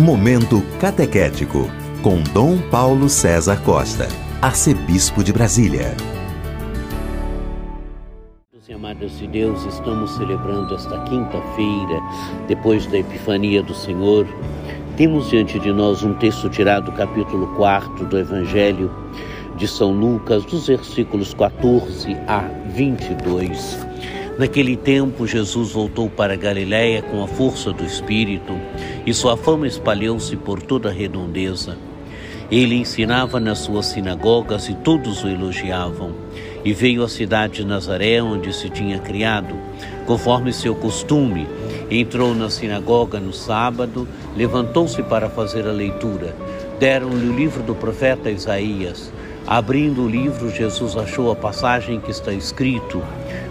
Momento 0.00 0.62
Catequético, 0.80 1.70
com 2.02 2.22
Dom 2.32 2.56
Paulo 2.70 3.06
César 3.10 3.60
Costa, 3.60 4.08
Arcebispo 4.40 5.22
de 5.22 5.30
Brasília. 5.30 5.94
Amados 8.74 9.18
de 9.18 9.26
Deus, 9.26 9.62
estamos 9.66 10.16
celebrando 10.16 10.74
esta 10.74 10.98
quinta-feira, 11.04 12.00
depois 12.48 12.86
da 12.86 12.96
Epifania 12.96 13.62
do 13.62 13.74
Senhor. 13.74 14.26
Temos 14.96 15.28
diante 15.28 15.58
de 15.58 15.70
nós 15.70 16.02
um 16.02 16.14
texto 16.14 16.48
tirado 16.48 16.86
do 16.86 16.92
capítulo 16.92 17.54
4 17.56 18.06
do 18.06 18.18
Evangelho 18.18 18.90
de 19.56 19.68
São 19.68 19.92
Lucas, 19.92 20.46
dos 20.46 20.66
versículos 20.66 21.34
14 21.34 22.16
a 22.26 22.48
22. 22.74 23.78
Naquele 24.38 24.78
tempo, 24.78 25.26
Jesus 25.26 25.72
voltou 25.72 26.08
para 26.08 26.34
Galiléia 26.34 27.02
com 27.02 27.22
a 27.22 27.28
força 27.28 27.70
do 27.70 27.84
Espírito 27.84 28.54
e 29.06 29.14
sua 29.14 29.36
fama 29.36 29.66
espalhou-se 29.66 30.36
por 30.36 30.62
toda 30.62 30.88
a 30.88 30.92
redondeza. 30.92 31.76
Ele 32.50 32.74
ensinava 32.74 33.38
nas 33.38 33.60
suas 33.60 33.86
sinagogas 33.86 34.68
e 34.68 34.74
todos 34.74 35.22
o 35.22 35.28
elogiavam. 35.28 36.12
E 36.64 36.72
veio 36.72 37.04
à 37.04 37.08
cidade 37.08 37.54
de 37.54 37.64
Nazaré, 37.64 38.20
onde 38.20 38.52
se 38.52 38.68
tinha 38.68 38.98
criado, 38.98 39.54
conforme 40.04 40.52
seu 40.52 40.74
costume. 40.74 41.46
Entrou 41.90 42.34
na 42.34 42.50
sinagoga 42.50 43.20
no 43.20 43.32
sábado, 43.32 44.06
levantou-se 44.36 45.02
para 45.04 45.30
fazer 45.30 45.66
a 45.66 45.72
leitura. 45.72 46.34
Deram-lhe 46.78 47.28
o 47.28 47.36
livro 47.36 47.62
do 47.62 47.74
profeta 47.74 48.30
Isaías. 48.30 49.12
Abrindo 49.46 50.02
o 50.02 50.08
livro, 50.08 50.50
Jesus 50.50 50.96
achou 50.96 51.30
a 51.30 51.36
passagem 51.36 52.00
que 52.00 52.10
está 52.10 52.32
escrito: 52.32 53.02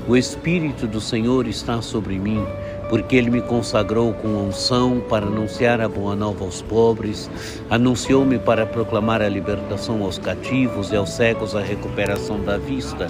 o 0.08 0.16
Espírito 0.16 0.88
do 0.88 1.00
Senhor 1.00 1.48
está 1.48 1.82
sobre 1.82 2.18
mim, 2.18 2.46
porque 2.90 3.16
ele 3.16 3.30
me 3.30 3.42
consagrou 3.42 4.14
com 4.14 4.28
unção 4.28 5.00
para 5.08 5.28
anunciar 5.28 5.80
a 5.80 5.88
boa 5.88 6.16
nova 6.16 6.44
aos 6.44 6.62
pobres, 6.62 7.30
anunciou-me 7.70 8.40
para 8.40 8.66
proclamar 8.66 9.22
a 9.22 9.30
libertação 9.30 10.04
aos 10.04 10.18
cativos 10.18 10.92
e 10.92 10.96
aos 10.96 11.12
cegos 11.12 11.56
a 11.56 11.62
recuperação 11.62 12.42
da 12.42 12.58
vista, 12.58 13.08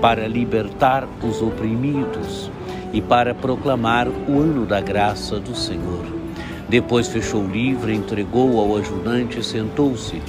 para 0.00 0.28
libertar 0.28 1.08
os 1.20 1.42
oprimidos 1.42 2.48
e 2.92 3.02
para 3.02 3.34
proclamar 3.34 4.06
o 4.08 4.38
ano 4.38 4.64
da 4.64 4.80
graça 4.80 5.40
do 5.40 5.54
Senhor. 5.54 6.06
Depois 6.68 7.08
fechou 7.08 7.42
o 7.42 7.50
livro, 7.50 7.92
entregou 7.92 8.60
ao 8.60 8.76
ajudante 8.76 9.40
e 9.40 9.44
sentou-se. 9.44 10.22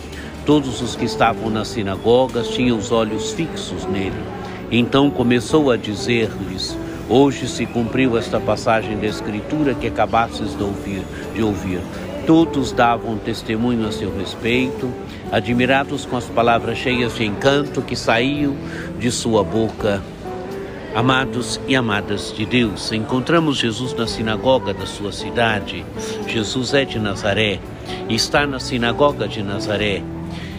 Todos 0.46 0.82
os 0.82 0.96
que 0.96 1.06
estavam 1.06 1.50
nas 1.50 1.68
sinagogas 1.68 2.48
tinham 2.48 2.78
os 2.78 2.92
olhos 2.92 3.34
fixos 3.34 3.86
nele. 3.86 4.16
Então 4.72 5.12
começou 5.12 5.70
a 5.70 5.78
dizer-lhes: 5.78 6.76
Hoje 7.10 7.48
se 7.48 7.66
cumpriu 7.66 8.18
esta 8.18 8.40
passagem 8.40 8.98
da 8.98 9.08
Escritura 9.08 9.74
que 9.74 9.88
acabastes 9.88 10.56
de 10.56 10.64
ouvir. 10.64 11.02
De 11.34 11.42
ouvir. 11.42 11.82
Todos 12.28 12.72
davam 12.72 13.18
testemunho 13.18 13.88
a 13.88 13.92
seu 13.92 14.16
respeito, 14.16 14.94
admirados 15.32 16.06
com 16.06 16.16
as 16.16 16.26
palavras 16.26 16.78
cheias 16.78 17.16
de 17.16 17.26
encanto 17.26 17.82
que 17.82 17.96
saíam 17.96 18.56
de 19.00 19.10
sua 19.12 19.44
boca. 19.44 20.02
Amados 20.96 21.60
e 21.68 21.76
amadas 21.76 22.34
de 22.36 22.46
Deus, 22.46 22.92
encontramos 22.92 23.58
Jesus 23.58 23.94
na 23.94 24.06
sinagoga 24.06 24.74
da 24.74 24.86
sua 24.86 25.12
cidade. 25.12 25.84
Jesus 26.28 26.74
é 26.74 26.86
de 26.86 27.00
Nazaré 27.00 27.60
está 28.10 28.46
na 28.46 28.60
sinagoga 28.60 29.28
de 29.28 29.44
Nazaré 29.44 30.02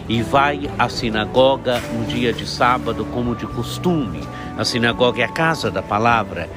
e 0.07 0.21
vai 0.21 0.69
à 0.77 0.89
sinagoga 0.89 1.79
no 1.93 2.05
dia 2.05 2.33
de 2.33 2.47
sábado, 2.47 3.05
como 3.05 3.35
de 3.35 3.45
costume. 3.47 4.21
A 4.57 4.65
sinagoga 4.65 5.21
é 5.21 5.25
a 5.25 5.29
casa 5.29 5.71
da 5.71 5.81
palavra, 5.81 6.49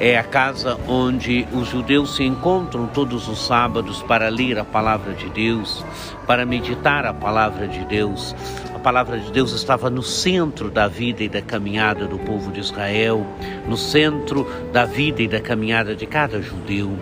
é 0.00 0.18
a 0.18 0.24
casa 0.24 0.78
onde 0.88 1.46
os 1.52 1.68
judeus 1.68 2.16
se 2.16 2.24
encontram 2.24 2.86
todos 2.86 3.28
os 3.28 3.46
sábados 3.46 4.02
para 4.02 4.28
ler 4.28 4.58
a 4.58 4.64
palavra 4.64 5.12
de 5.12 5.28
Deus, 5.28 5.84
para 6.26 6.44
meditar 6.44 7.06
a 7.06 7.14
palavra 7.14 7.68
de 7.68 7.84
Deus. 7.84 8.34
A 8.74 8.78
palavra 8.78 9.18
de 9.18 9.30
Deus 9.30 9.52
estava 9.52 9.88
no 9.88 10.02
centro 10.02 10.70
da 10.70 10.88
vida 10.88 11.22
e 11.22 11.28
da 11.28 11.40
caminhada 11.40 12.06
do 12.06 12.18
povo 12.18 12.50
de 12.50 12.58
Israel, 12.58 13.24
no 13.68 13.76
centro 13.76 14.44
da 14.72 14.84
vida 14.84 15.22
e 15.22 15.28
da 15.28 15.40
caminhada 15.40 15.94
de 15.94 16.06
cada 16.06 16.42
judeu. 16.42 16.98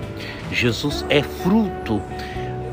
Jesus 0.53 1.05
é 1.09 1.23
fruto 1.23 2.03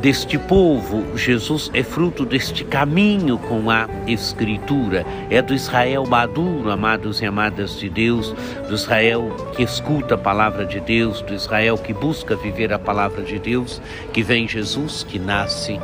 deste 0.02 0.38
povo. 0.38 1.18
Jesus 1.18 1.70
é 1.74 1.84
fruto 1.84 2.26
deste 2.26 2.64
caminho 2.64 3.38
com 3.38 3.70
a 3.70 3.88
Escritura. 4.06 5.06
É 5.30 5.42
do 5.42 5.54
Israel 5.54 6.06
maduro, 6.06 6.72
amados 6.72 7.22
e 7.22 7.26
amadas 7.26 7.80
de 7.80 7.90
Deus, 7.90 8.34
do 8.68 8.76
Israel 8.76 9.30
que 9.56 9.64
escuta 9.64 10.16
a 10.16 10.18
palavra 10.18 10.66
de 10.66 10.80
Deus, 10.80 11.22
do 11.22 11.34
Israel 11.34 11.78
que 11.78 11.94
busca 11.94 12.36
viver 12.36 12.72
a 12.74 12.80
palavra 12.80 13.24
de 13.24 13.40
Deus, 13.40 13.82
que 14.14 14.24
vem 14.24 14.48
Jesus, 14.48 15.04
que 15.04 15.20
nasce 15.20 15.80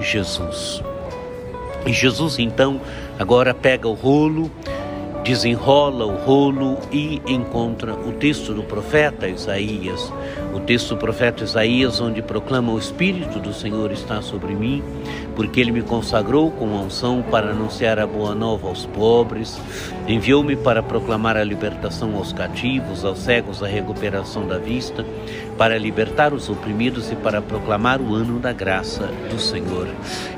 Jesus. 0.00 0.82
E 1.86 1.92
Jesus 1.92 2.38
então 2.38 2.80
agora 3.18 3.54
pega 3.54 3.88
o 3.88 3.94
rolo 3.94 4.50
desenrola 5.22 6.06
o 6.06 6.16
rolo 6.16 6.78
e 6.90 7.20
encontra 7.26 7.94
o 7.94 8.12
texto 8.12 8.54
do 8.54 8.62
profeta 8.62 9.28
Isaías, 9.28 10.12
o 10.52 10.60
texto 10.60 10.90
do 10.90 10.96
profeta 10.96 11.44
Isaías, 11.44 12.00
onde 12.00 12.22
proclama: 12.22 12.72
O 12.72 12.78
Espírito 12.78 13.38
do 13.38 13.52
Senhor 13.52 13.92
está 13.92 14.20
sobre 14.20 14.54
mim, 14.54 14.82
porque 15.36 15.60
ele 15.60 15.72
me 15.72 15.82
consagrou 15.82 16.50
com 16.50 16.66
unção 16.66 17.22
para 17.22 17.50
anunciar 17.50 17.98
a 17.98 18.06
boa 18.06 18.34
nova 18.34 18.68
aos 18.68 18.86
pobres, 18.86 19.60
enviou-me 20.06 20.56
para 20.56 20.82
proclamar 20.82 21.36
a 21.36 21.44
libertação 21.44 22.16
aos 22.16 22.32
cativos, 22.32 23.04
aos 23.04 23.18
cegos 23.18 23.62
a 23.62 23.66
recuperação 23.66 24.46
da 24.46 24.58
vista, 24.58 25.04
para 25.56 25.78
libertar 25.78 26.32
os 26.32 26.48
oprimidos 26.48 27.10
e 27.12 27.16
para 27.16 27.40
proclamar 27.40 28.00
o 28.00 28.14
ano 28.14 28.38
da 28.38 28.52
graça 28.52 29.08
do 29.30 29.38
Senhor. 29.38 29.88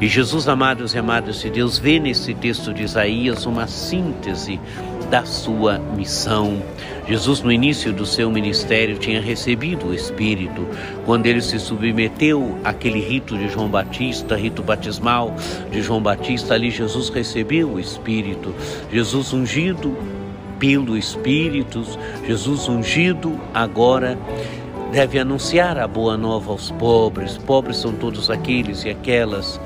E 0.00 0.08
Jesus, 0.08 0.48
amados 0.48 0.94
e 0.94 0.98
amadas 0.98 1.40
de 1.40 1.50
Deus, 1.50 1.78
vê 1.78 1.98
nesse 1.98 2.34
texto 2.34 2.74
de 2.74 2.82
Isaías 2.82 3.46
uma 3.46 3.66
síntese 3.66 4.60
da 5.12 5.26
sua 5.26 5.78
missão. 5.78 6.62
Jesus, 7.06 7.42
no 7.42 7.52
início 7.52 7.92
do 7.92 8.06
seu 8.06 8.30
ministério, 8.30 8.96
tinha 8.96 9.20
recebido 9.20 9.88
o 9.88 9.94
Espírito. 9.94 10.66
Quando 11.04 11.26
ele 11.26 11.42
se 11.42 11.60
submeteu 11.60 12.58
àquele 12.64 12.98
rito 12.98 13.36
de 13.36 13.46
João 13.50 13.68
Batista, 13.68 14.34
rito 14.34 14.62
batismal 14.62 15.36
de 15.70 15.82
João 15.82 16.00
Batista, 16.00 16.54
ali 16.54 16.70
Jesus 16.70 17.10
recebeu 17.10 17.72
o 17.72 17.78
Espírito. 17.78 18.54
Jesus 18.90 19.34
ungido 19.34 19.94
pelo 20.58 20.96
Espírito, 20.96 21.84
Jesus 22.26 22.66
ungido 22.66 23.38
agora 23.52 24.18
deve 24.92 25.18
anunciar 25.18 25.76
a 25.76 25.86
boa 25.86 26.16
nova 26.16 26.52
aos 26.52 26.70
pobres. 26.70 27.36
Pobres 27.36 27.76
são 27.76 27.92
todos 27.92 28.30
aqueles 28.30 28.82
e 28.84 28.88
aquelas 28.88 29.60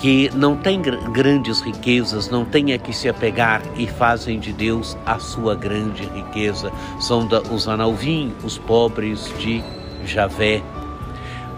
que 0.00 0.30
não 0.34 0.56
têm 0.56 0.80
grandes 0.80 1.60
riquezas, 1.60 2.30
não 2.30 2.42
têm 2.42 2.72
a 2.72 2.78
que 2.78 2.90
se 2.90 3.06
apegar 3.06 3.60
e 3.76 3.86
fazem 3.86 4.40
de 4.40 4.50
Deus 4.50 4.96
a 5.04 5.18
sua 5.18 5.54
grande 5.54 6.04
riqueza. 6.06 6.72
São 6.98 7.26
da, 7.26 7.42
os 7.42 7.68
analvim, 7.68 8.32
os 8.42 8.56
pobres 8.56 9.30
de 9.38 9.62
Javé. 10.06 10.62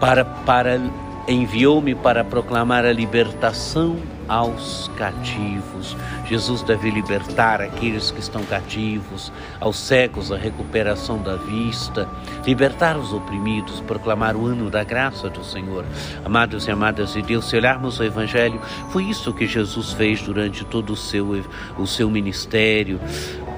Para, 0.01 0.25
para 0.25 0.81
enviou-me 1.29 1.95
para 1.95 2.25
proclamar 2.25 2.85
a 2.85 2.93
libertação 2.93 3.97
aos 4.29 4.91
cativos. 4.97 5.97
Jesus 6.27 6.63
deve 6.63 6.91
libertar 6.91 7.61
aqueles 7.61 8.11
que 8.11 8.21
estão 8.21 8.43
cativos, 8.45 9.33
aos 9.61 9.77
cegos 9.77 10.33
a 10.33 10.37
recuperação 10.37 11.19
da 11.23 11.37
vista, 11.37 12.09
libertar 12.47 12.97
os 12.97 13.13
oprimidos, 13.13 13.81
proclamar 13.81 14.37
o 14.37 14.47
ano 14.47 14.71
da 14.71 14.83
graça 14.83 15.29
do 15.29 15.45
Senhor. 15.45 15.85
Amados 16.25 16.67
e 16.67 16.71
amadas 16.71 17.13
de 17.13 17.23
Deus, 17.23 17.49
se 17.49 17.57
olharmos 17.57 17.99
o 17.99 18.05
Evangelho, 18.05 18.61
foi 18.91 19.05
isso 19.05 19.33
que 19.35 19.47
Jesus 19.47 19.93
fez 19.93 20.23
durante 20.23 20.65
todo 20.65 20.93
o 20.93 20.97
seu, 20.97 21.45
o 21.79 21.87
seu 21.87 22.09
ministério, 22.09 22.99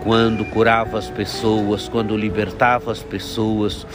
quando 0.03 0.45
curava 0.47 0.99
as 0.99 1.09
pessoas, 1.09 1.89
quando 1.89 2.17
libertava 2.17 2.93
as 2.93 3.03
pessoas, 3.03 3.87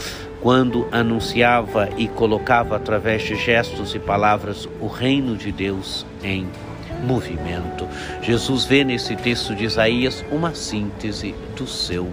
quando 0.42 0.88
anunciava 0.92 1.90
e 1.98 2.08
colocava 2.08 2.76
através 2.76 3.24
de 3.24 3.36
gestos 3.36 3.94
e 3.94 4.00
palavras 4.00 4.68
o 4.80 4.88
reino 4.88 5.36
de 5.36 5.52
Deus 5.52 6.06
em 6.24 6.48
movimento. 7.06 7.88
Jesus 8.22 8.66
vê 8.66 8.84
nesse 8.84 9.16
texto 9.16 9.56
de 9.56 9.66
Isaías 9.66 10.24
uma 10.32 10.54
síntese 10.54 11.34
do 11.56 11.68
seu 11.68 12.12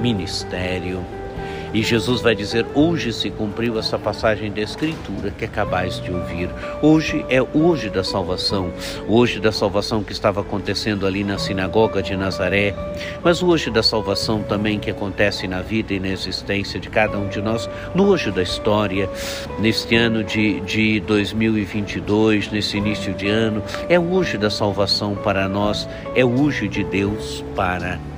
ministério. 0.00 1.04
E 1.72 1.82
Jesus 1.82 2.20
vai 2.20 2.34
dizer: 2.34 2.66
hoje 2.74 3.12
se 3.12 3.30
cumpriu 3.30 3.78
essa 3.78 3.98
passagem 3.98 4.50
da 4.50 4.60
Escritura 4.60 5.30
que 5.30 5.44
acabais 5.44 6.00
de 6.00 6.12
ouvir. 6.12 6.50
Hoje 6.82 7.24
é 7.28 7.40
hoje 7.40 7.88
da 7.88 8.02
salvação, 8.02 8.72
hoje 9.06 9.38
da 9.38 9.52
salvação 9.52 10.02
que 10.02 10.12
estava 10.12 10.40
acontecendo 10.40 11.06
ali 11.06 11.22
na 11.22 11.38
sinagoga 11.38 12.02
de 12.02 12.16
Nazaré, 12.16 12.74
mas 13.22 13.42
hoje 13.42 13.70
da 13.70 13.82
salvação 13.82 14.42
também 14.42 14.78
que 14.78 14.90
acontece 14.90 15.46
na 15.46 15.62
vida 15.62 15.94
e 15.94 16.00
na 16.00 16.08
existência 16.08 16.80
de 16.80 16.88
cada 16.88 17.16
um 17.16 17.28
de 17.28 17.40
nós, 17.40 17.70
no 17.94 18.08
hoje 18.08 18.30
da 18.32 18.42
história, 18.42 19.08
neste 19.60 19.94
ano 19.94 20.24
de, 20.24 20.60
de 20.60 21.00
2022, 21.00 22.50
nesse 22.50 22.78
início 22.78 23.14
de 23.14 23.28
ano. 23.28 23.62
É 23.88 23.98
hoje 23.98 24.36
da 24.36 24.50
salvação 24.50 25.14
para 25.14 25.48
nós, 25.48 25.88
é 26.16 26.24
hoje 26.24 26.66
de 26.66 26.82
Deus 26.82 27.44
para 27.54 27.96
nós. 27.96 28.09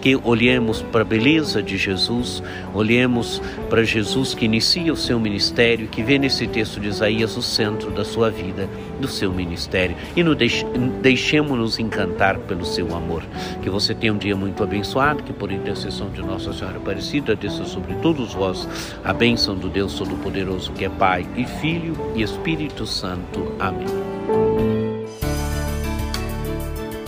Que 0.00 0.16
olhemos 0.16 0.82
para 0.82 1.02
a 1.02 1.04
beleza 1.04 1.62
de 1.62 1.76
Jesus, 1.76 2.42
olhemos 2.74 3.40
para 3.70 3.84
Jesus 3.84 4.34
que 4.34 4.44
inicia 4.44 4.92
o 4.92 4.96
seu 4.96 5.18
ministério, 5.18 5.88
que 5.88 6.02
vê 6.02 6.18
nesse 6.18 6.46
texto 6.46 6.80
de 6.80 6.88
Isaías 6.88 7.36
o 7.36 7.42
centro 7.42 7.90
da 7.90 8.04
sua 8.04 8.30
vida, 8.30 8.68
do 9.00 9.08
seu 9.08 9.32
ministério. 9.32 9.96
E 10.16 10.22
nos 10.22 10.36
deixe, 10.36 10.64
deixemos-nos 11.00 11.78
encantar 11.78 12.38
pelo 12.38 12.64
seu 12.64 12.94
amor. 12.94 13.22
Que 13.62 13.70
você 13.70 13.94
tenha 13.94 14.12
um 14.12 14.18
dia 14.18 14.36
muito 14.36 14.62
abençoado, 14.62 15.22
que 15.22 15.32
por 15.32 15.52
intercessão 15.52 16.10
de 16.10 16.20
Nossa 16.20 16.52
Senhora 16.52 16.78
Aparecida, 16.78 17.36
desça 17.36 17.64
sobre 17.64 17.94
todos 17.96 18.34
vós 18.34 18.68
a 19.04 19.12
bênção 19.12 19.54
do 19.54 19.68
Deus 19.68 19.94
Todo-Poderoso, 19.94 20.72
que 20.72 20.84
é 20.84 20.88
Pai 20.88 21.26
e 21.36 21.44
Filho 21.44 21.96
e 22.14 22.22
Espírito 22.22 22.86
Santo. 22.86 23.52
Amém. 23.58 24.81